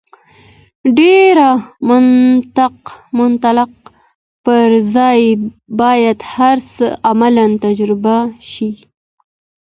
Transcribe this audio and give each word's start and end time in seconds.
ډېر 0.97 1.35
منطق 3.17 3.69
پر 4.43 4.67
ځای 4.95 5.21
باید 5.81 6.19
هر 6.35 6.57
څه 6.73 6.85
عملاً 7.09 7.45
تجربه 7.65 8.17
شي. 8.51 8.71